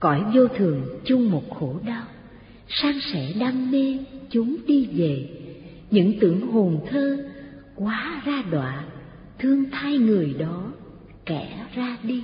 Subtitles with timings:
[0.00, 2.04] Cõi vô thường chung một khổ đau,
[2.68, 3.98] san sẻ đam mê
[4.30, 5.28] chúng đi về,
[5.90, 7.24] những tưởng hồn thơ
[7.74, 8.84] quá ra đọa,
[9.38, 10.72] thương thay người đó,
[11.26, 12.22] kẻ ra đi.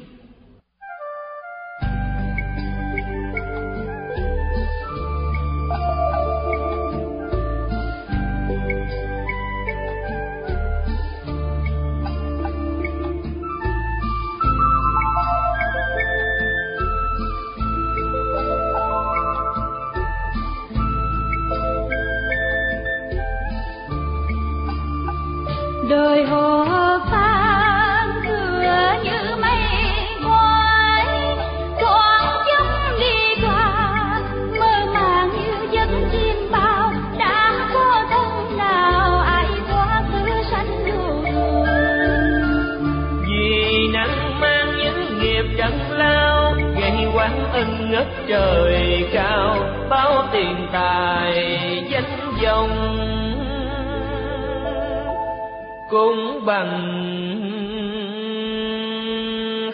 [56.46, 57.00] bằng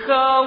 [0.07, 0.47] không?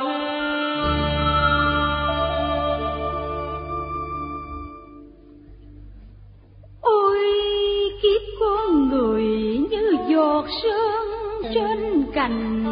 [6.82, 7.20] Ôi,
[8.02, 9.24] kiếp con người
[9.70, 12.66] như giọt sương trên cành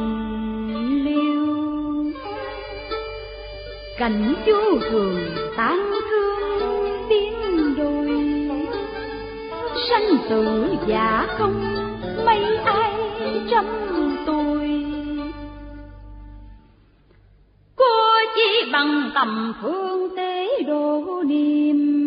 [1.06, 1.46] liêu.
[3.98, 5.20] Cảnh du thường
[5.58, 6.72] tan thương
[7.10, 8.08] tiếng đôi
[9.90, 11.64] sanh tử giả không
[12.26, 12.81] mấy ai
[13.50, 13.66] trăm
[14.26, 14.86] tuổi.
[17.76, 17.86] Cô
[18.36, 22.01] chỉ bằng tầm phương tế đồ niệm.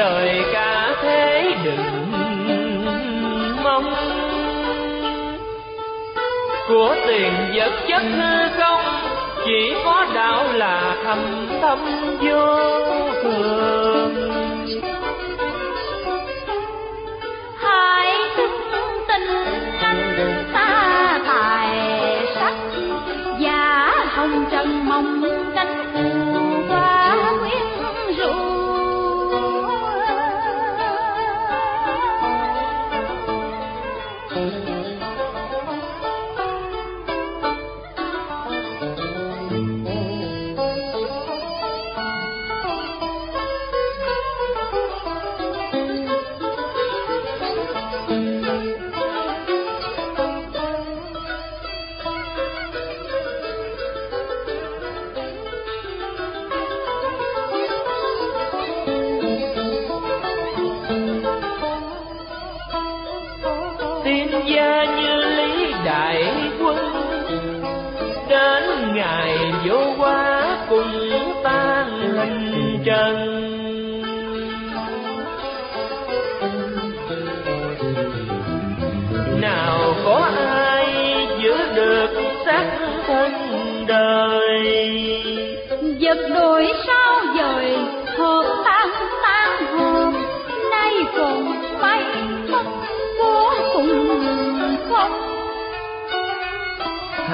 [0.00, 2.12] đời cả thế đừng
[3.64, 3.94] mong.
[6.68, 8.80] Của tiền vật chất hư không,
[9.44, 11.78] chỉ có đạo là thầm tâm
[12.20, 12.56] vô
[13.22, 13.79] thường.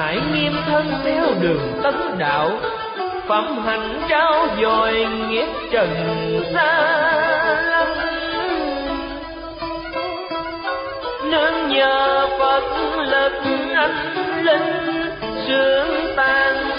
[0.07, 2.51] hãy nghiêm thân theo đường tấn đạo
[3.27, 5.89] phẩm hạnh trao dồi nghiệp trần
[6.53, 6.91] xa
[7.69, 7.87] lắm.
[11.31, 12.63] Nương nhờ phật
[12.97, 13.31] lực
[13.75, 15.11] anh linh
[15.47, 16.76] sướng tan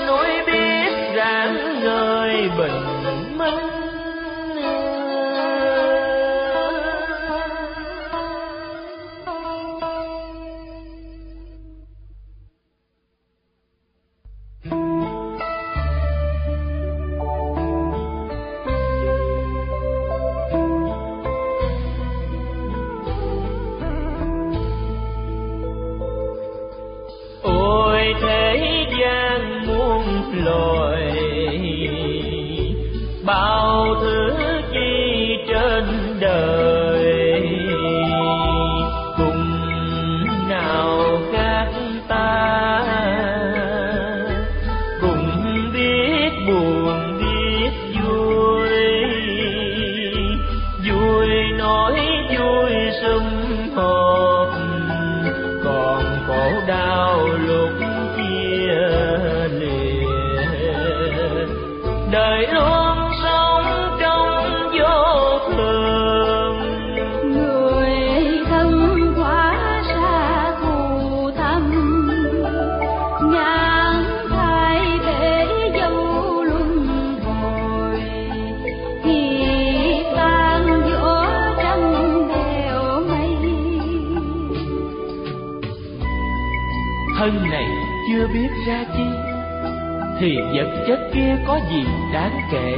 [90.55, 92.77] vật chất kia có gì đáng kể?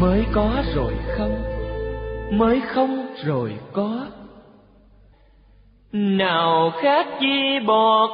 [0.00, 1.42] Mới có rồi không?
[2.30, 4.06] Mới không rồi có?
[5.92, 8.10] Nào khác chi bọt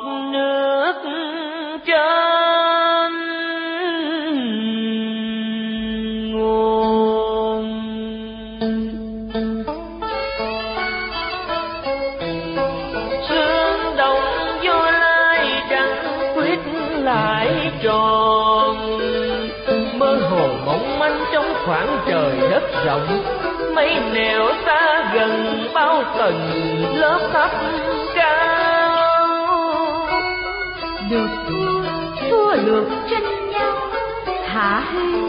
[24.12, 26.50] nẻo xa gần bao tầng
[26.94, 27.50] lớp thấp
[28.14, 29.26] cao,
[31.10, 31.28] được
[32.31, 33.72] thua lượt tranh nhau,
[34.44, 35.27] hả hê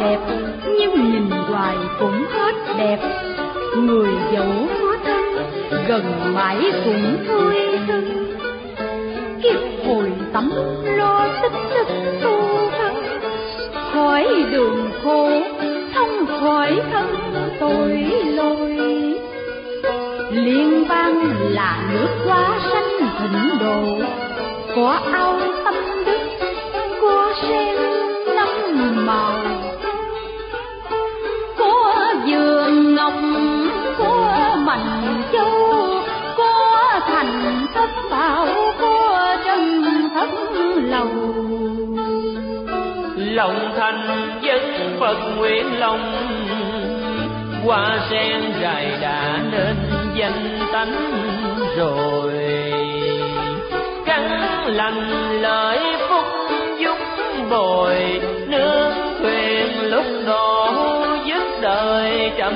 [0.00, 0.18] đẹp,
[0.78, 2.98] nhưng nhìn hoài cũng hết đẹp.
[3.76, 5.24] Người dẫu có thân,
[5.88, 6.04] gần
[6.34, 8.26] mãi cũng thôi thân
[9.42, 10.50] kiếp hồi tắm
[10.84, 12.94] lo tích tích tu thân
[13.92, 15.30] khỏi đường khổ
[15.94, 17.06] thông khỏi thân
[17.60, 17.90] tội
[18.34, 18.76] lỗi
[20.30, 24.06] liên bang là nước quá xanh thịnh độ
[24.76, 25.74] có ao tâm
[26.06, 26.20] đức,
[27.02, 27.85] có sen
[43.36, 46.12] lòng thành dân phật nguyện lòng
[47.64, 49.76] hoa sen dài đã nên
[50.14, 50.94] danh tánh
[51.76, 52.32] rồi
[54.06, 54.30] căn
[54.66, 55.10] lành
[55.40, 55.78] lợi
[56.08, 56.24] phúc
[56.80, 56.96] giúp
[57.50, 60.74] bồi, nương thuyền lúc độ
[61.26, 62.54] dứt đời trầm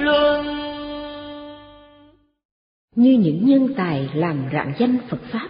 [0.00, 0.46] luân
[2.96, 5.48] như những nhân tài làm rạng danh Phật Pháp.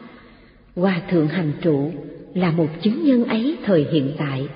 [0.76, 1.93] Hòa Thượng Hành Trụ
[2.34, 4.48] là một chứng nhân ấy thời hiện tại,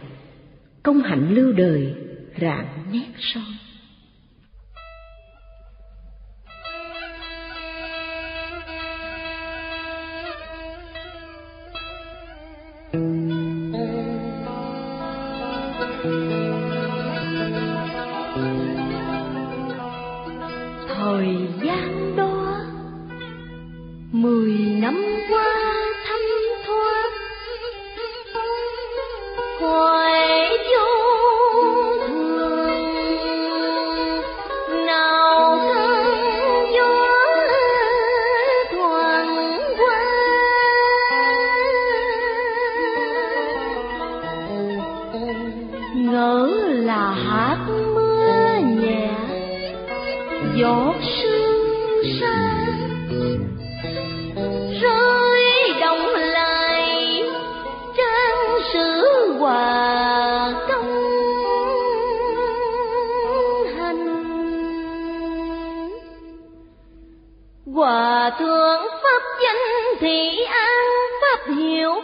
[0.83, 1.93] công hạnh lưu đời
[2.41, 3.45] rạng nét son.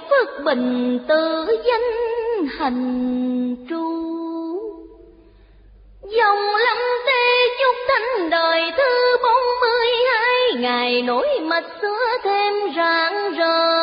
[0.08, 4.00] Phước bình tự danh hành tru
[6.02, 12.54] dòng lâm tê chúc thanh đời thứ bốn mươi hai ngày nổi mặt xưa thêm
[12.76, 13.79] rạng rỡ.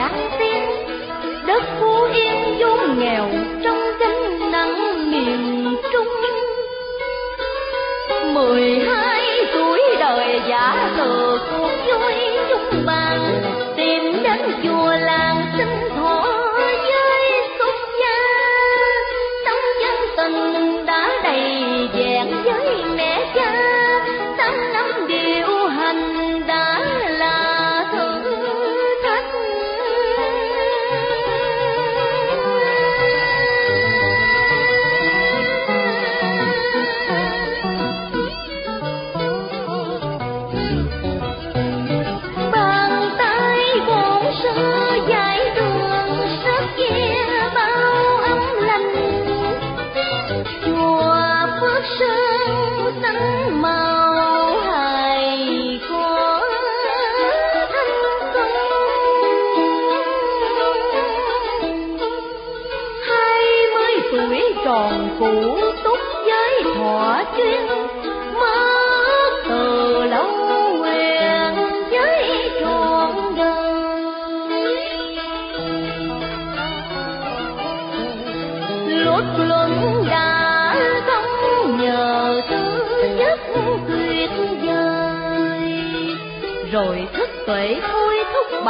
[0.00, 0.62] Giáng tiên
[1.46, 3.28] đất phú yên vốn nghèo,
[3.64, 6.08] trong danh nắng miền trung.
[8.34, 12.14] Mười hai tuổi đời giả từ cuộc vui
[12.48, 13.29] chung bàn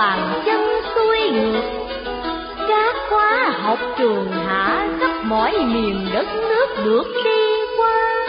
[0.00, 0.60] bàn chân
[0.94, 1.62] xuôi ngược.
[2.68, 8.26] Các khóa học trường hạ khắp mọi miền đất nước được đi qua.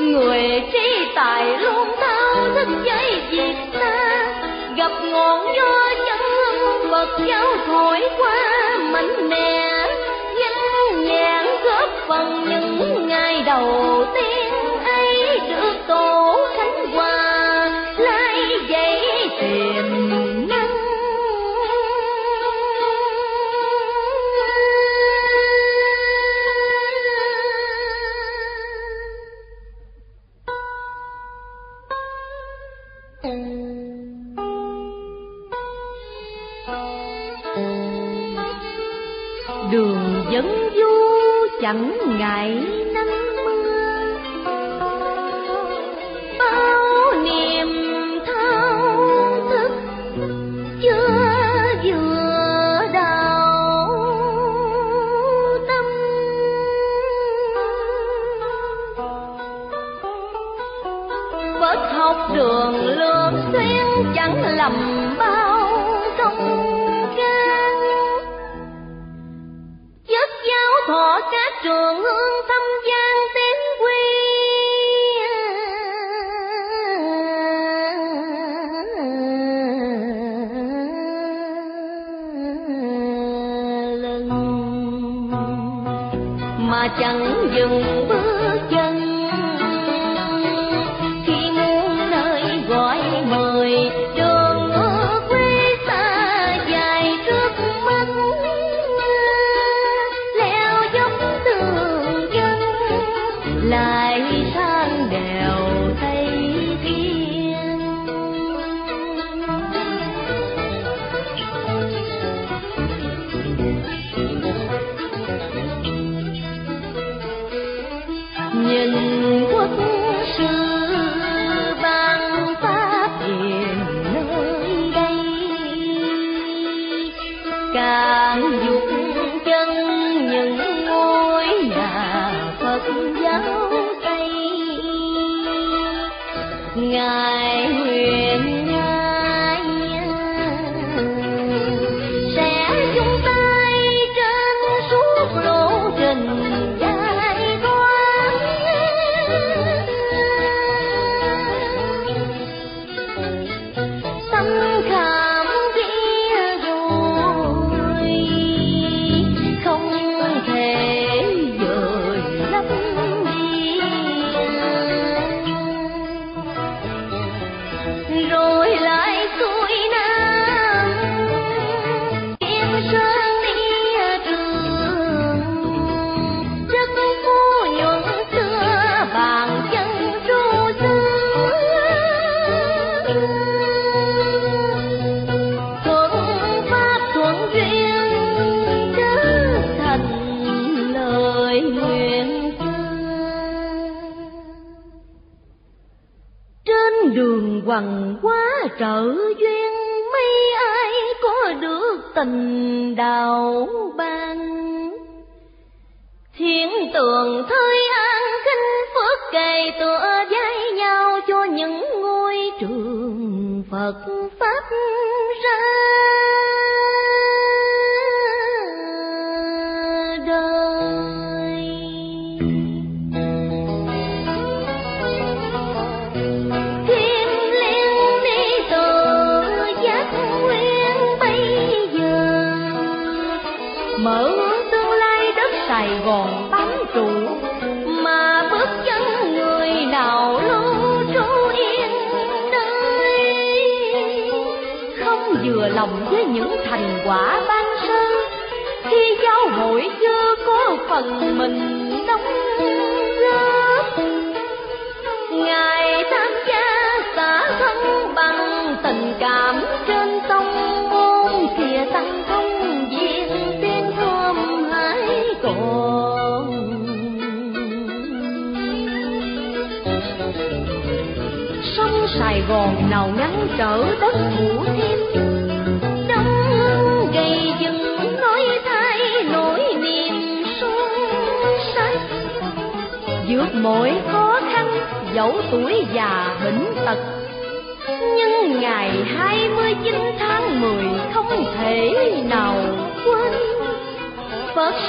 [0.00, 4.26] Người trí tài luôn thao thức với việt ta.
[4.76, 8.78] Gặp ngọn gió chân âm bật giáo thổi qua.
[8.92, 9.86] Mạnh mẽ
[10.38, 14.39] nhanh nhẹn góp phần những ngày đầu tiên.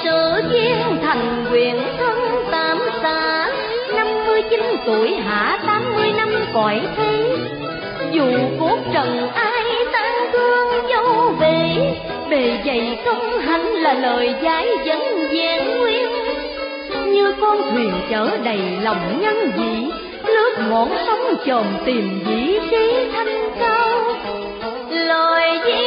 [0.03, 3.47] sử viên thành quyền thân tam xa
[3.95, 7.37] năm mươi chín tuổi, hạ tám mươi năm cõi thế.
[8.11, 8.25] Dù
[8.59, 11.75] cốt trần ai tan thương dấu về
[12.29, 16.11] bề dày công hạnh là lời giải dẫn gian nguyên.
[17.07, 19.91] Như con thuyền chở đầy lòng nhân dị,
[20.25, 24.15] nước ngọn sóng chồm tìm dĩ trí thanh cao.
[24.89, 25.81] Lời di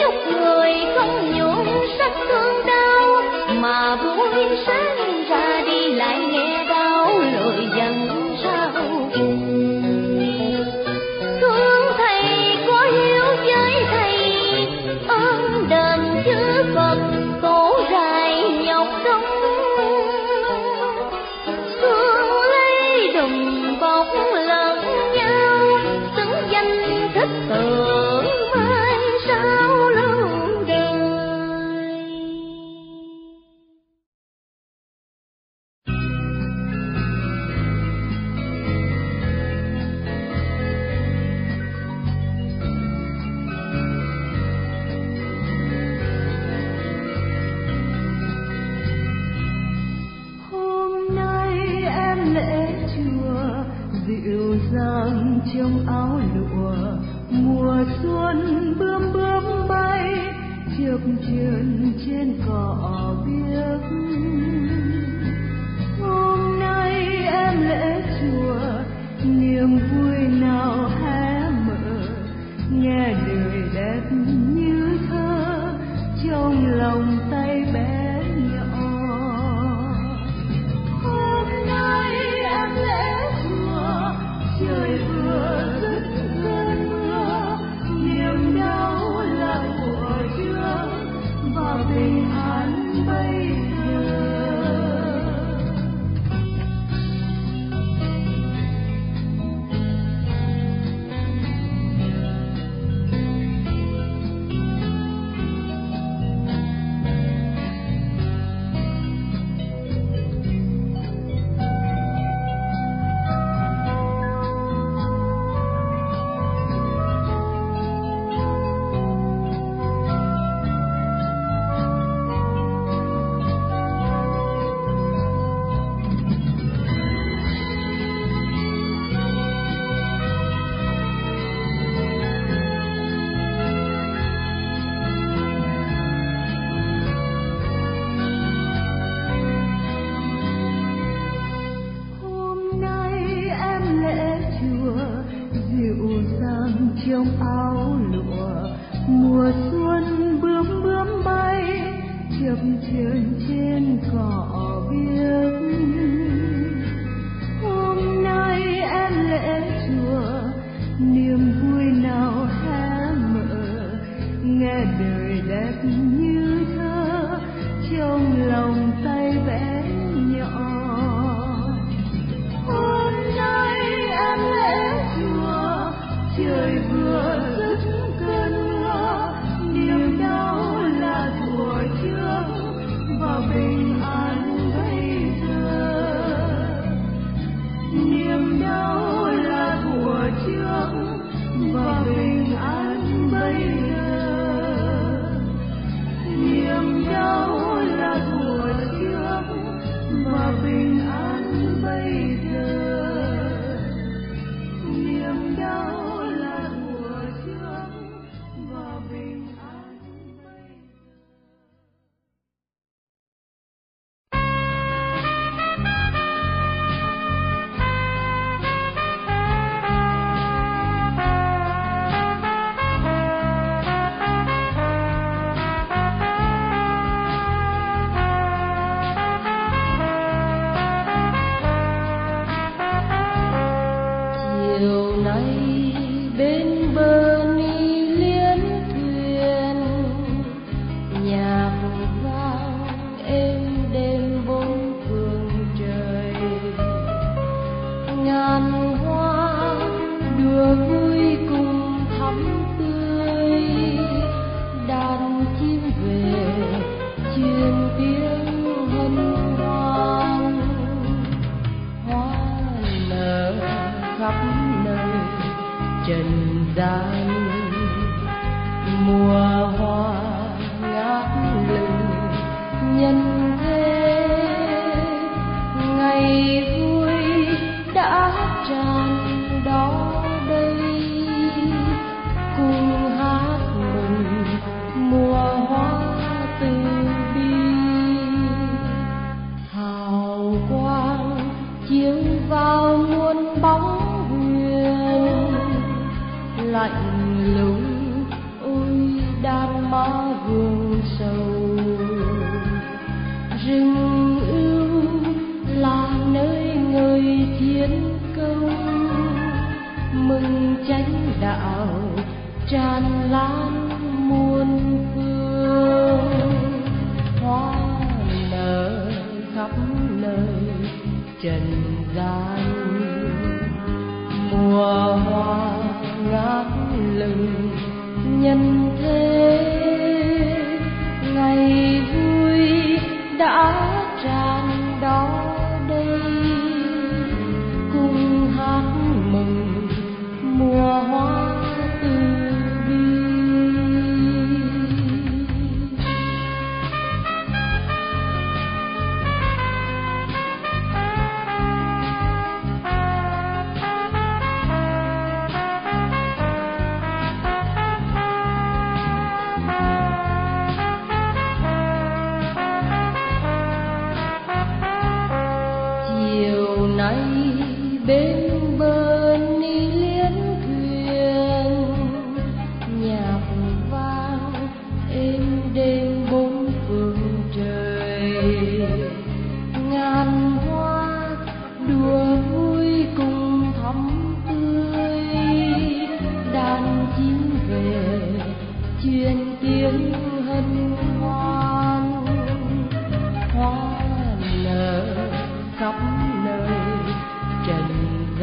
[0.00, 1.66] chúc người không nhuộm
[1.98, 2.53] sắc thương
[3.74, 4.04] 大步
[4.38, 4.93] 一生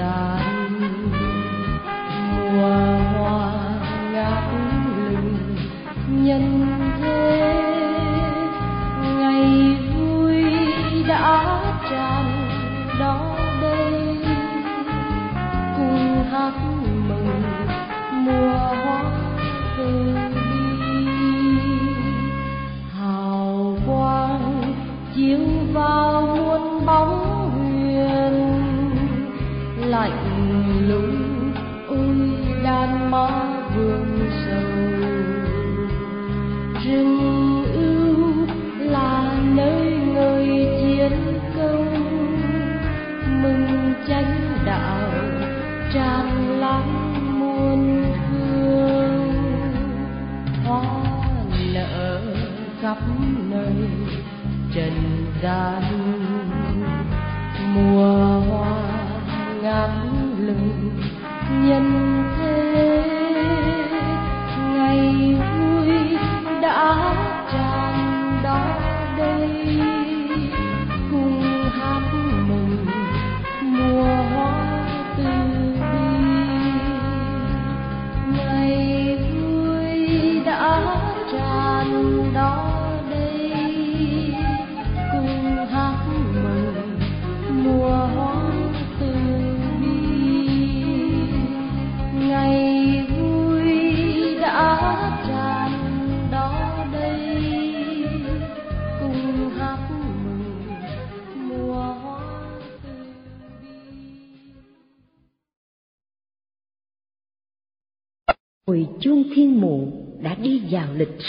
[0.01, 0.40] die.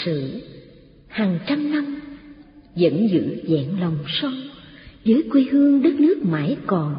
[0.05, 0.41] sử
[1.07, 2.01] hàng trăm năm,
[2.75, 4.33] vẫn giữ vẹn lòng son
[5.05, 6.95] với quê hương đất nước mãi còn,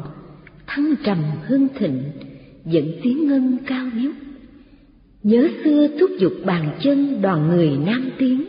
[0.67, 2.11] thăng trầm hương thịnh,
[2.65, 4.13] vẫn tiếng ngân cao vút
[5.25, 8.45] nhớ xưa thúc giục bàn chân đoàn người nam tiến,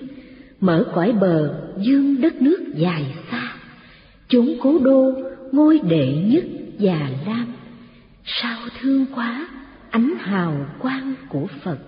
[0.61, 3.53] mở cõi bờ dương đất nước dài xa.
[4.29, 5.13] Chốn cố đô
[5.53, 6.45] ngôi đệ nhất
[6.79, 7.47] già lam,
[8.25, 9.49] sao thương quá
[9.91, 11.79] ánh hào quang của phật.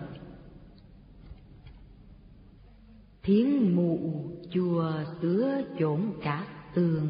[3.29, 7.07] thiến mụ chùa xứa chốn cả tường.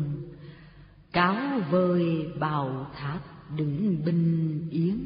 [1.13, 1.37] Cáo
[1.71, 3.21] vơi bào tháp
[3.57, 4.99] đứng binh yến.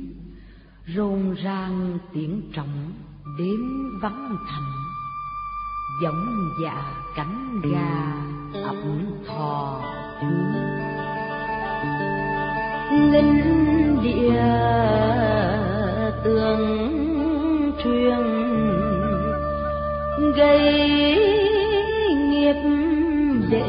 [0.97, 2.93] Rôn rang tiếng trọng
[3.39, 3.61] đêm
[4.03, 4.73] vắng thành.
[6.03, 8.25] Giống dạ cánh gà
[8.63, 8.77] ấp
[9.27, 9.83] thò
[10.21, 10.63] tướng
[13.13, 14.43] linh địa
[16.25, 16.92] tường
[20.37, 21.17] gây
[22.31, 22.57] nghiệp
[23.51, 23.63] đệ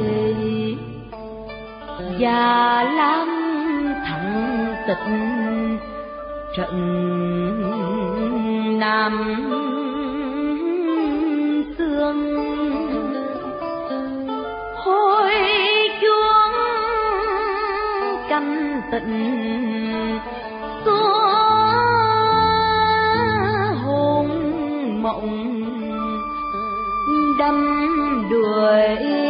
[2.19, 3.27] và lam
[4.05, 4.97] thẳng tịch
[6.55, 6.75] trận
[8.79, 9.13] nam
[11.77, 12.19] xương.
[14.75, 15.31] Hôi
[16.01, 16.53] chuông
[18.29, 20.19] canh tịnh
[20.85, 21.32] xuống
[27.43, 29.22] đắm đuổi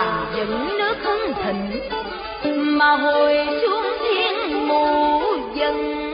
[0.00, 1.80] mà vẫn nước hưng thịnh.
[2.78, 5.20] Mà hồi xuống thiên mù
[5.54, 6.04] vẫn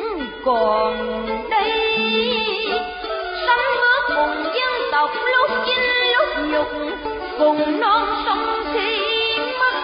[0.44, 1.70] còn đây.
[3.46, 6.98] Sấm bước cùng dân tộc lúc chinh lúc nhục.
[7.38, 8.98] Cùng non sông thi
[9.58, 9.80] mất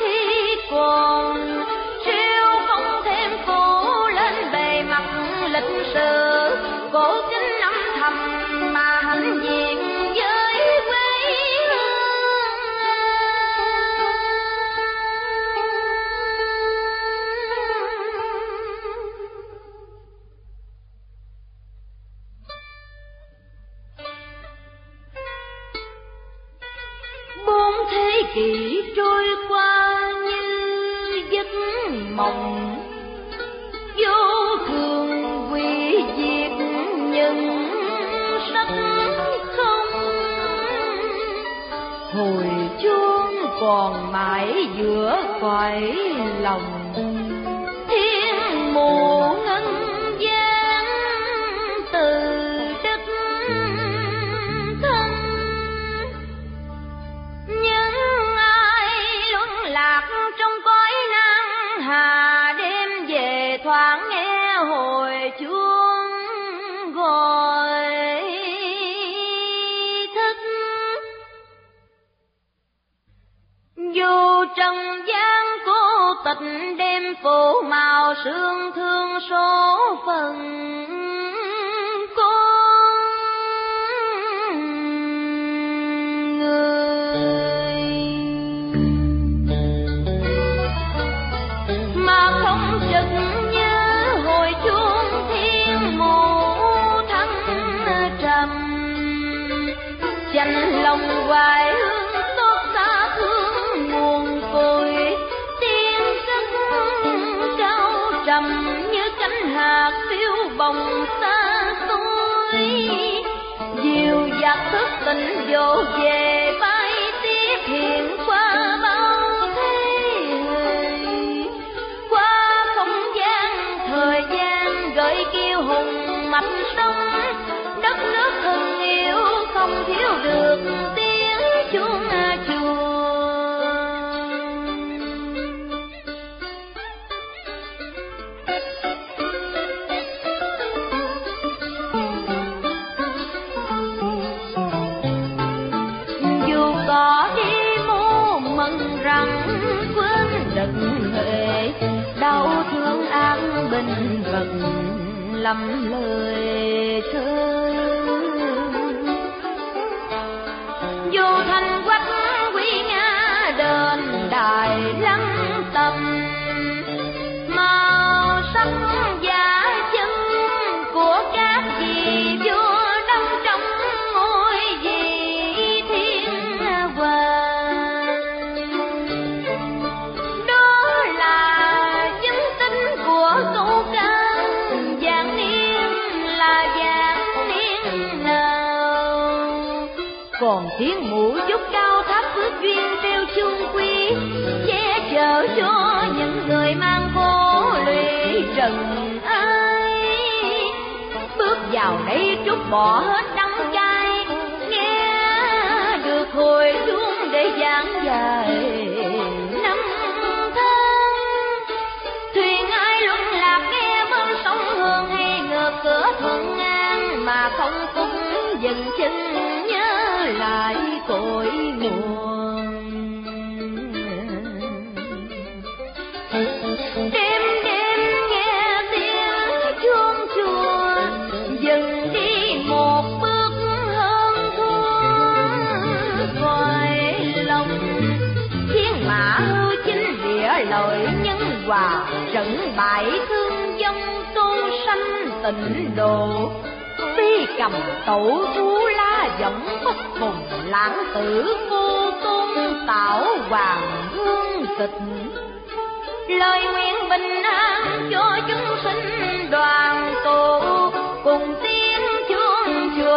[0.00, 1.64] thi còn.
[2.04, 5.04] Siêu không thêm cũ lên bề mặt
[5.52, 6.21] lịch sử.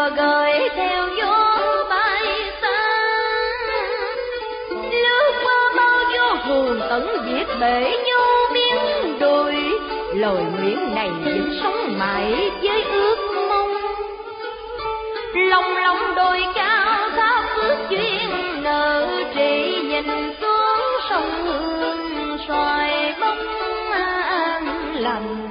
[0.06, 1.58] mùa gửi theo gió
[1.90, 3.02] bay xa.
[4.92, 9.56] Lướt qua bao vô hồn tận diệt bể nhô miếng đồi
[10.14, 13.18] lời nguyện này vẫn sống mãi với ước
[13.50, 13.74] mong.
[15.34, 18.30] Lòng lòng đồi cao tháp bước duyên
[18.64, 20.80] nợ trị nhìn xuống
[21.10, 23.48] sông hương xoài bóng
[23.92, 25.45] an lành.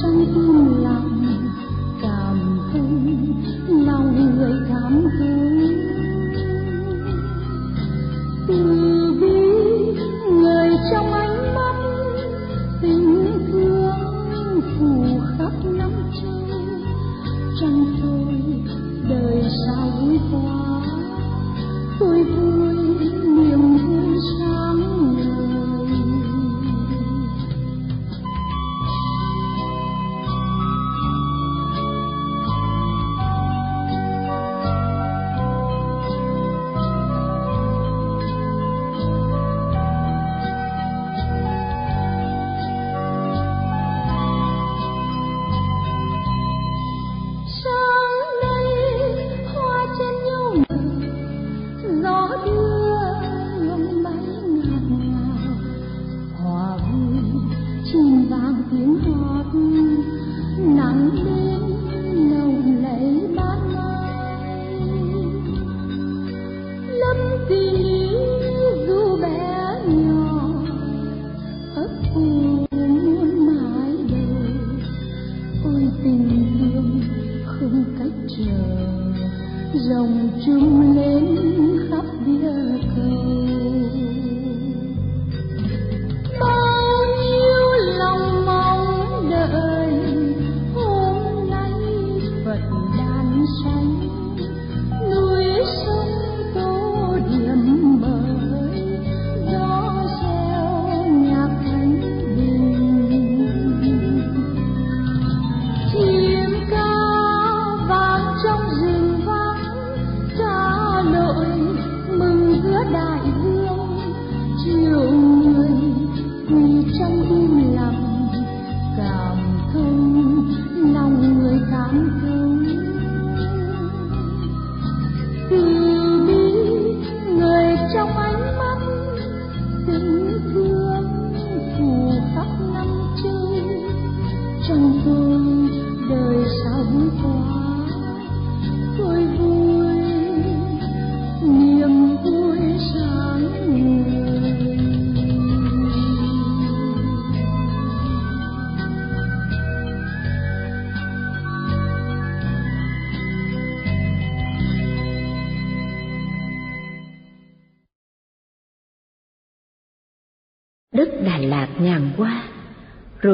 [0.00, 1.37] 张灯了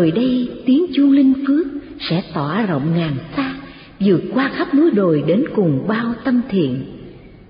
[0.05, 1.67] rồi đây, tiếng chuông linh phước,
[2.01, 3.55] sẽ tỏa rộng ngàn xa,
[4.01, 6.83] vượt qua khắp núi đồi đến cùng bao tâm thiện.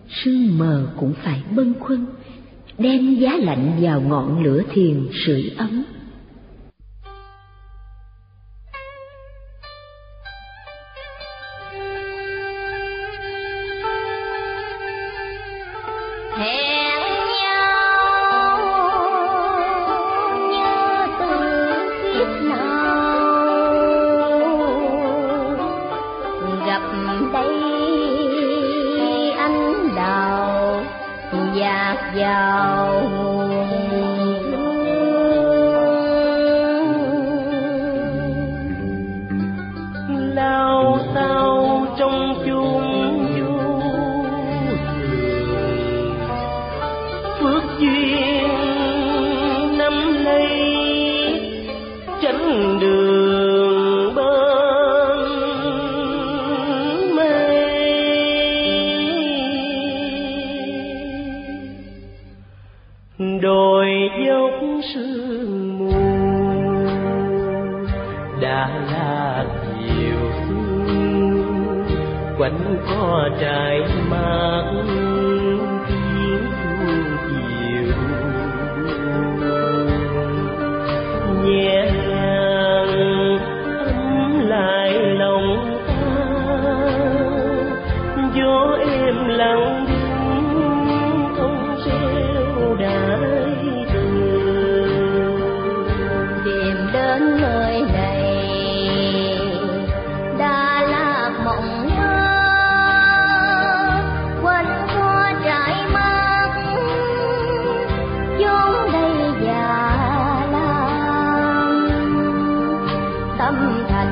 [0.08, 2.06] Sương mờ cũng phải bâng khuâng,
[2.78, 5.84] đem giá lạnh vào ngọn lửa thiền sưởi ấm.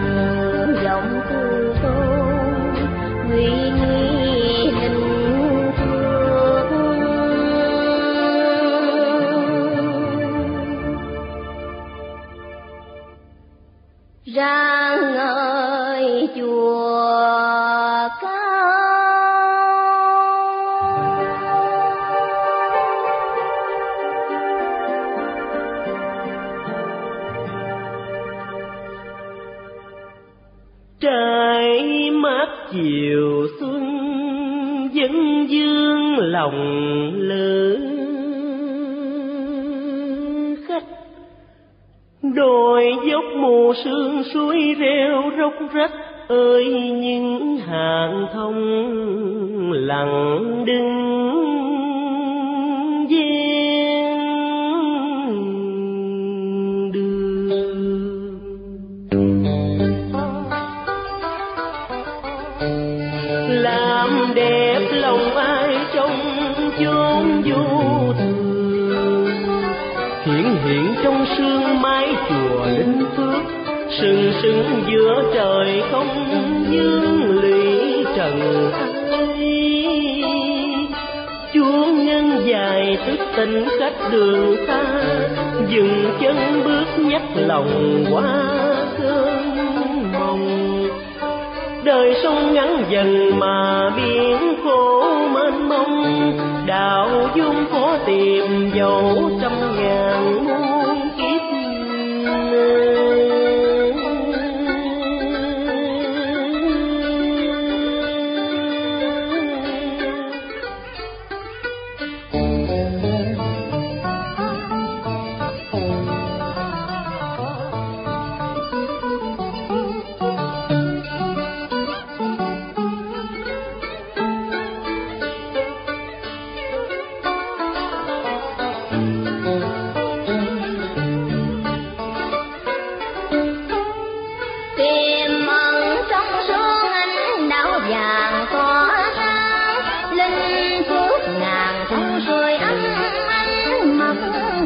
[0.03, 0.32] love.
[36.43, 37.79] lòng lữ
[40.69, 40.85] khách
[42.35, 45.93] đôi dốc mù sương suối reo róc rách
[46.29, 46.65] ơi,
[47.01, 51.02] những hàng thông lặng đứng.
[71.39, 73.43] sương mái chùa linh phước.
[74.01, 76.09] Sừng sững giữa trời không
[76.71, 78.41] dương lụy trần
[79.11, 80.23] ấy
[81.55, 84.83] chúa nhân dài thức tình cách đường xa,
[85.69, 88.45] dừng chân bước nhắc lòng qua
[88.99, 90.89] cơn mộng
[91.85, 95.05] đời sông ngắn dần mà biển khổ
[95.35, 96.33] mênh mông
[96.67, 100.32] đạo dung khó tìm dẫu trăm ngàn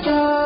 [0.06, 0.45] Joe.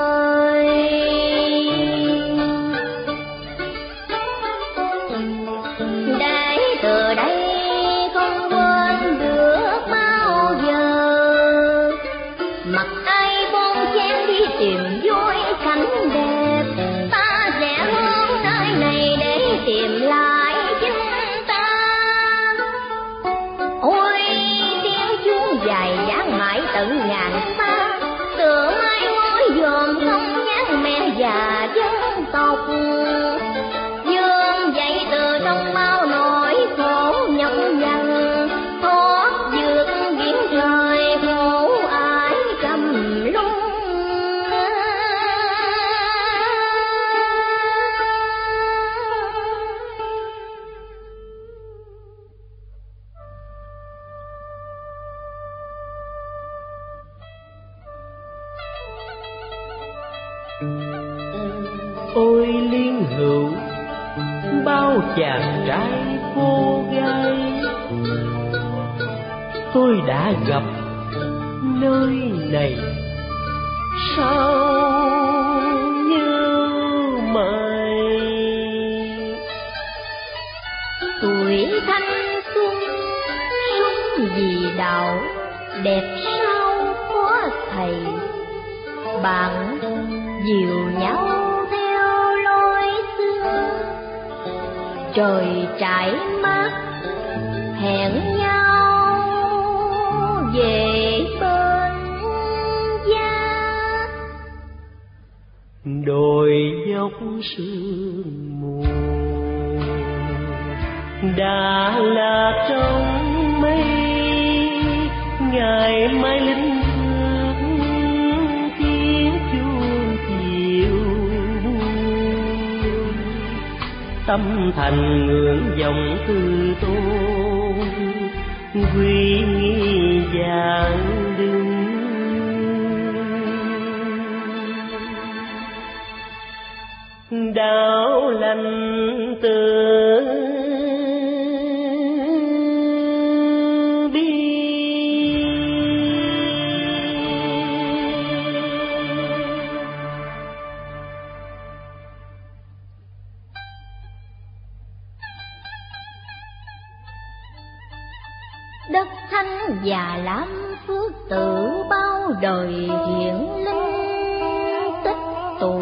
[162.60, 163.34] Thời hiển
[163.64, 165.16] linh tích
[165.60, 165.80] tụ.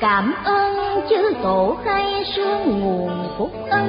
[0.00, 3.88] Cảm ơn chư tổ khai sương nguồn phúc ân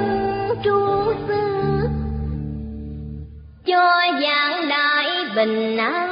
[0.64, 1.88] tru xưa
[3.66, 6.09] cho dạng đại bình an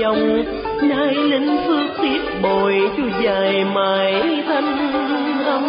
[0.00, 0.44] dòng
[0.82, 4.92] nơi linh phước tiếp bồi chú dài mãi thanh
[5.44, 5.64] âm.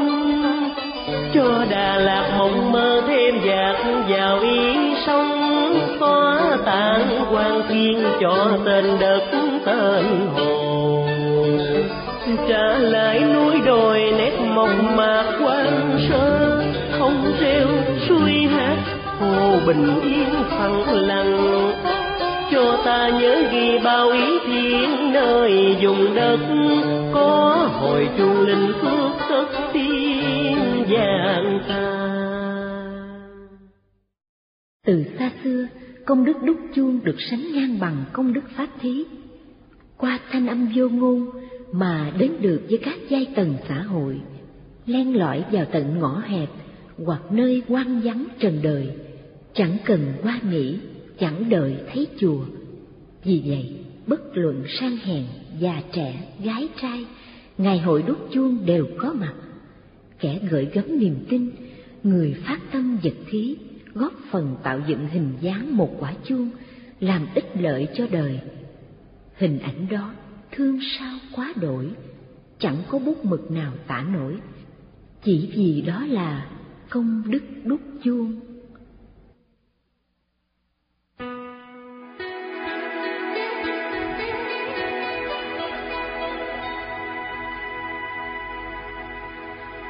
[1.33, 3.75] Cho Đà Lạt mộng mơ thêm dạt
[4.09, 4.75] vào ý
[5.05, 9.21] sông xóa tàn quan thiên cho tên đất
[9.65, 10.05] tên
[10.35, 10.69] hồ
[12.49, 16.63] trả lại núi đồi nét mộng mạc quan sơ,
[16.99, 17.67] không rêu
[18.07, 18.77] suy hát,
[19.19, 21.98] hồ bình yên phẳng lặng
[22.85, 26.37] ta nhớ ghi bao ý thiên nơi dùng đất.
[27.13, 30.57] Có hồi chuông linh phước tất tiên
[30.89, 32.05] vàng ta.
[34.85, 35.67] Từ xa xưa,
[36.05, 39.03] công đức đúc chuông được sánh ngang bằng công đức pháp thí.
[39.97, 41.29] Qua thanh âm vô ngôn
[41.71, 44.21] mà đến được với các giai tầng xã hội,
[44.85, 46.49] len lỏi vào tận ngõ hẹp
[47.05, 48.89] hoặc nơi quan vắng trần đời,
[49.53, 50.77] chẳng cần qua nghĩ
[51.19, 52.39] chẳng đợi thấy chùa.
[53.23, 53.75] Vì vậy,
[54.07, 55.23] bất luận sang hèn,
[55.59, 57.05] già trẻ, gái trai,
[57.57, 59.33] ngày hội đốt chuông đều có mặt.
[60.19, 61.49] Kẻ gợi gắm niềm tin,
[62.03, 63.55] người phát tâm vật thí,
[63.93, 66.49] góp phần tạo dựng hình dáng một quả chuông,
[66.99, 68.39] làm ích lợi cho đời.
[69.37, 70.13] Hình ảnh đó
[70.51, 71.89] thương sao quá đổi,
[72.59, 74.35] chẳng có bút mực nào tả nổi
[75.23, 76.47] chỉ vì đó là
[76.89, 78.39] công đức đúc chuông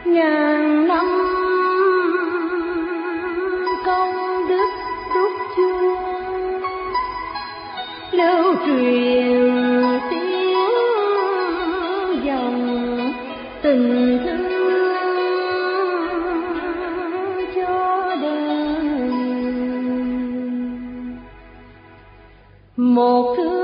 [0.09, 1.07] ngàn năm
[3.85, 4.69] công đức
[5.15, 6.61] đúc chuông
[8.11, 9.51] lưu truyền
[10.09, 10.55] tiếng
[12.25, 13.13] dòng
[13.61, 14.49] tình thương
[22.77, 23.58] một thứ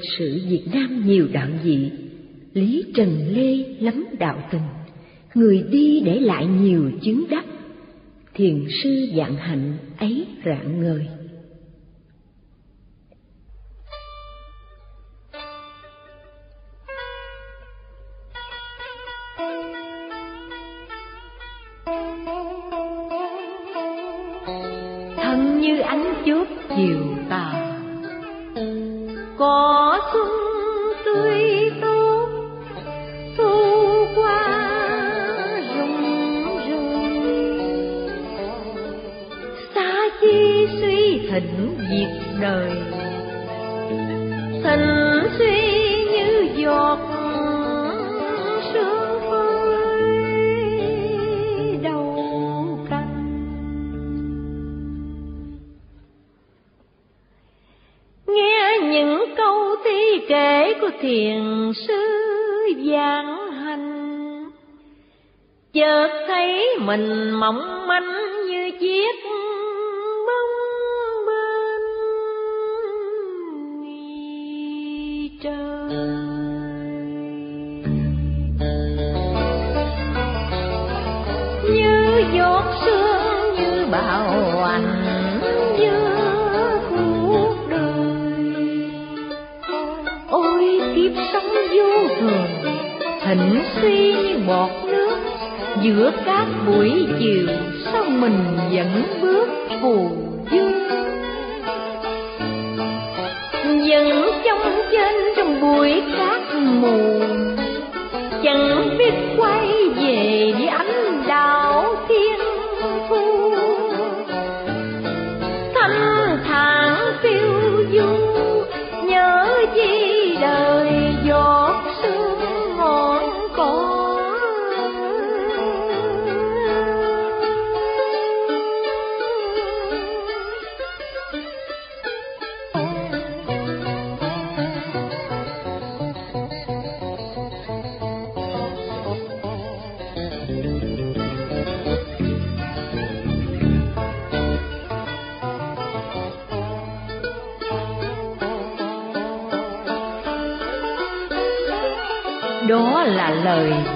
[0.00, 1.90] lịch sử Việt Nam nhiều đạo dị,
[2.54, 4.60] Lý Trần Lê lắm đạo tình,
[5.34, 7.44] người đi để lại nhiều chứng đắc,
[8.34, 11.06] thiền sư dạng hạnh ấy rạng ngời.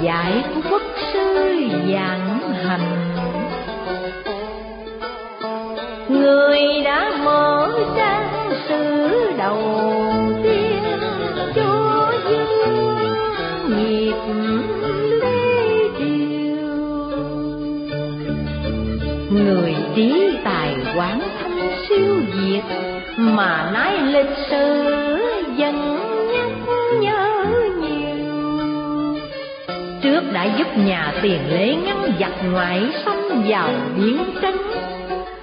[0.03, 0.83] Dạy của Phật
[1.13, 1.49] sư
[1.93, 3.15] giảng hành.
[6.09, 9.63] Người đã mở trang sử đầu
[10.43, 10.83] tiên
[11.55, 12.99] cho dương
[13.69, 14.15] nghiệp
[15.21, 16.67] lê triều
[19.31, 21.21] người trí tài quán
[31.25, 33.17] tiền lễ ngăn giặc ngoại xâm
[33.49, 34.57] vào biến tranh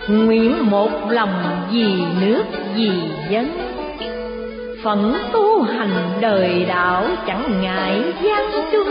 [0.08, 1.34] nguyện một lòng
[1.72, 2.44] vì nước,
[2.76, 2.92] vì
[3.30, 3.48] dân.
[4.84, 8.88] Phận tu hành đời đạo chẳng ngại gian chung.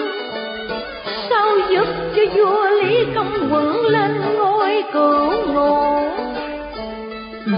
[1.30, 1.86] Sao giúp
[2.16, 6.02] cho vua lý công quận lên ngôi cửu ngộ?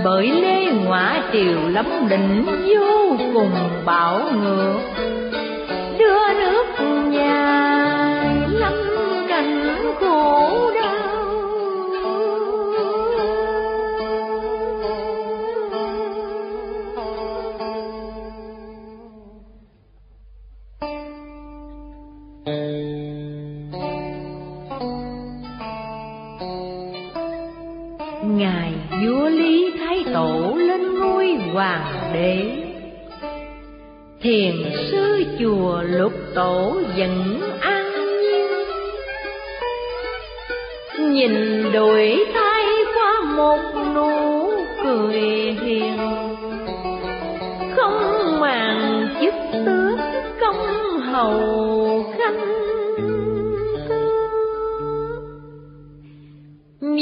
[0.04, 3.52] Bởi lê ngõa triều lắm định vô cùng
[3.84, 5.01] bảo ngược.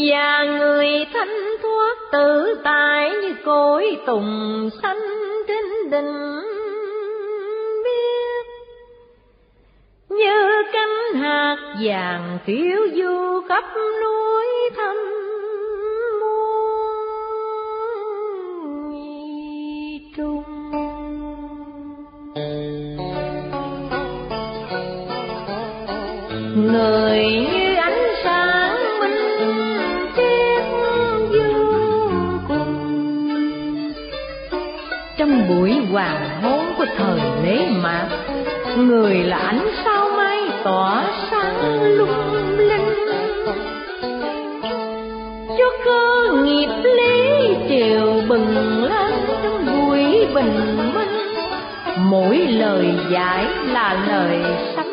[0.08, 4.98] Và người thanh thoát tự tại như cội tùng xanh
[5.48, 6.40] trên đỉnh
[7.84, 8.46] biếc.
[10.08, 15.09] Như cánh hạt vàng phiêu du khắp núi thăm
[35.92, 38.08] hoàng hôn của thời lễ mạc
[38.76, 42.94] người là ánh sao mai tỏa sáng lung linh.
[45.58, 49.12] Cho cơ nghiệp lý triều bừng lên
[49.42, 51.08] trong buổi bình minh.
[51.98, 54.38] Mỗi lời giải là lời
[54.76, 54.86] sắc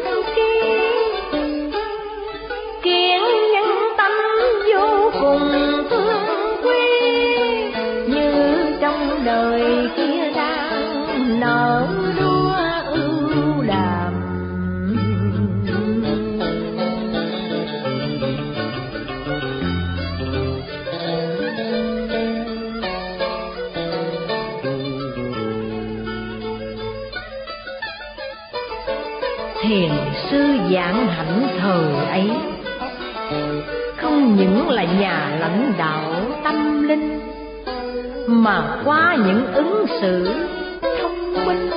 [30.67, 32.31] sư giảng hạnh thời ấy.
[33.97, 36.03] Không những là nhà lãnh đạo
[36.43, 37.19] tâm linh,
[38.27, 40.29] mà qua những ứng xử
[41.01, 41.69] thông minh,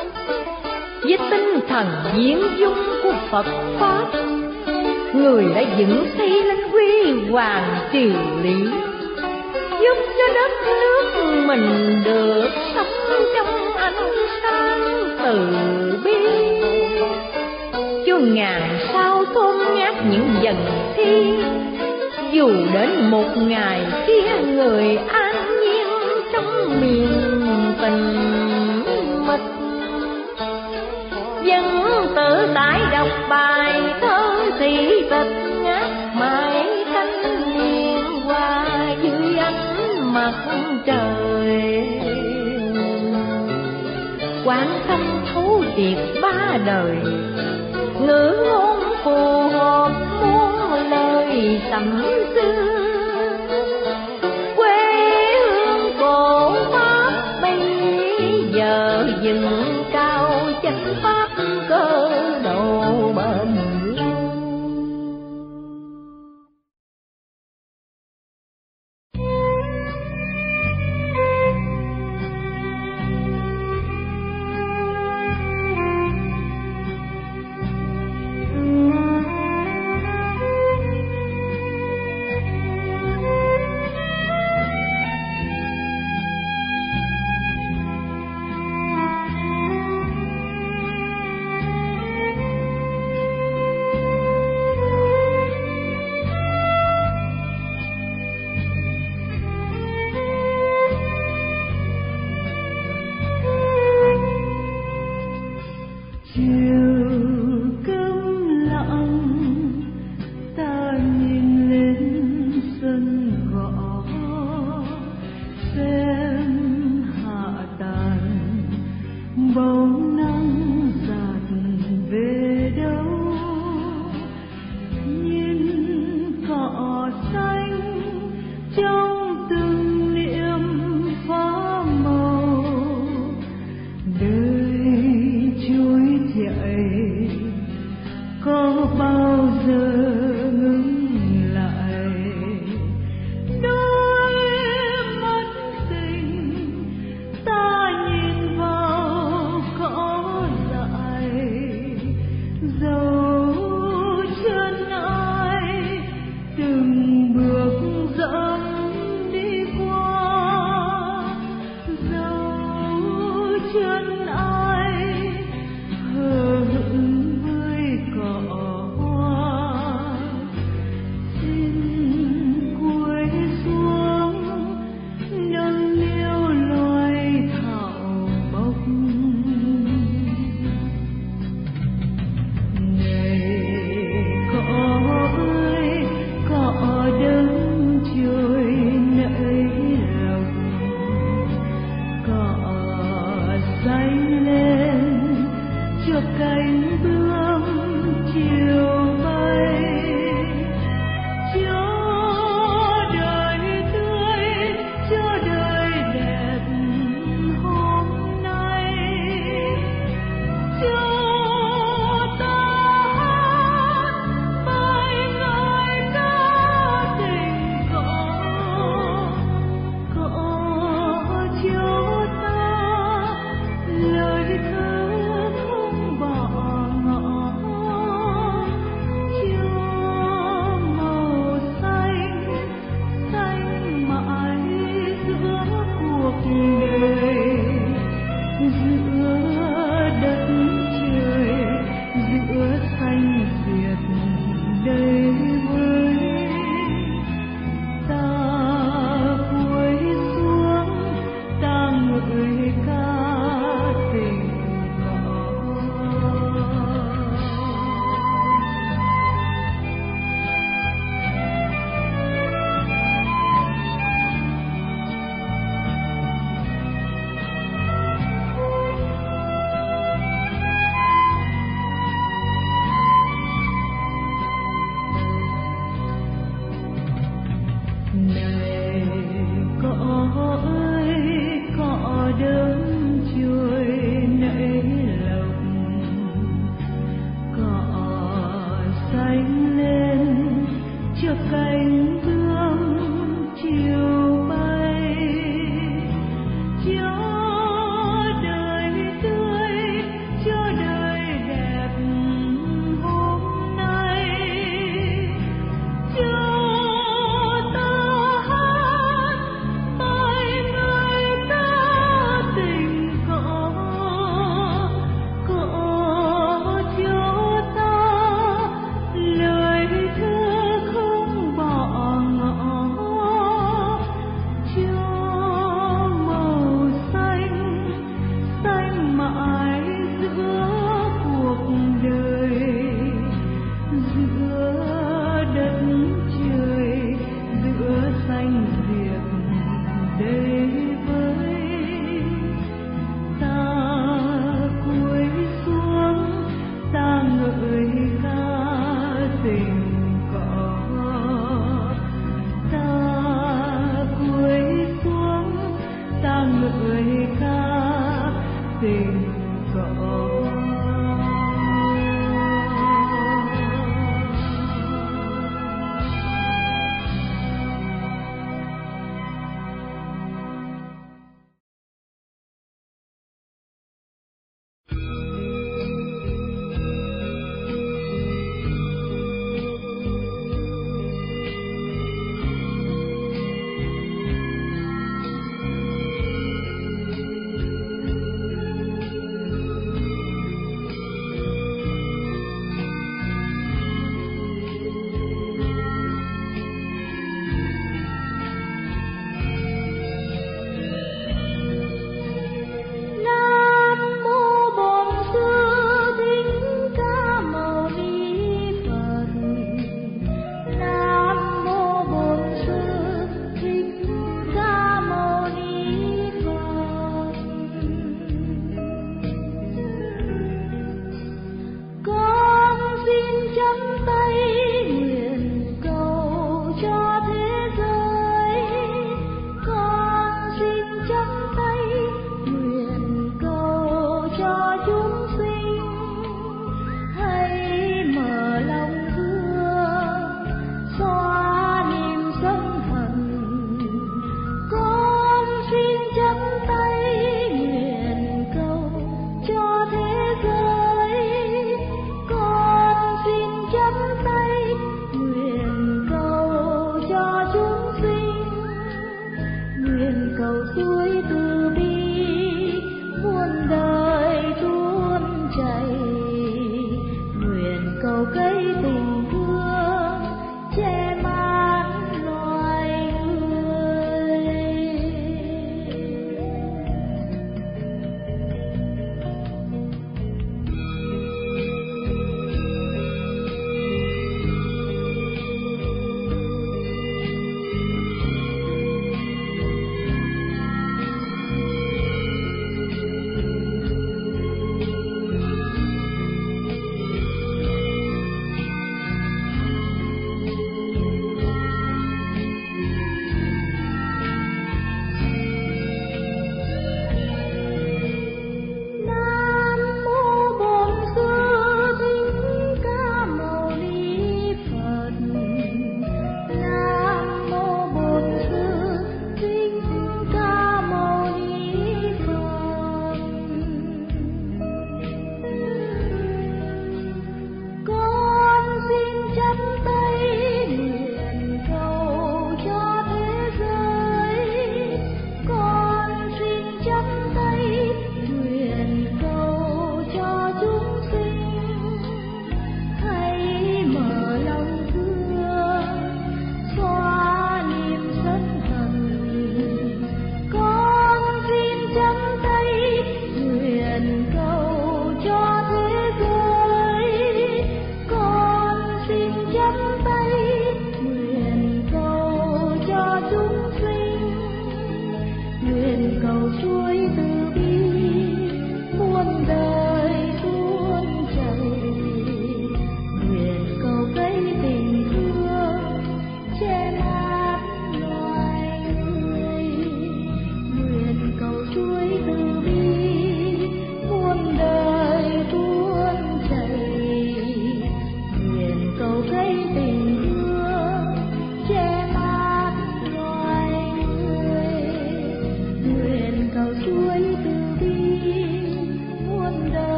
[1.03, 1.87] với tinh thần
[2.17, 3.47] diễn dung của Phật
[3.79, 4.05] pháp,
[5.15, 8.55] người đã dựng xây lên quy hoàng triều lý,
[9.81, 11.05] giúp cho đất nước
[11.47, 14.13] mình được sống trong ánh
[14.43, 15.49] sáng từ
[16.05, 16.70] bi
[18.21, 20.57] ngàn sao thôn ngát những dần
[20.97, 21.43] thi.
[22.33, 25.89] Dù đến một ngày kia người an nhiên
[26.33, 27.09] trong miền
[27.83, 28.17] tình
[29.27, 29.41] mịch.
[31.45, 31.65] Dân
[32.17, 37.23] tự tại đọc bài thơ thị tịch ngát mãi cánh
[37.59, 38.67] niên qua
[39.03, 40.35] dưới ánh mặt
[40.87, 41.87] trời.
[44.45, 45.01] Quán tâm
[45.35, 46.97] thấu tiệc ba đời
[48.07, 52.03] ngữ ngôn phù hợp muôn lời tầm
[52.35, 52.80] xưa.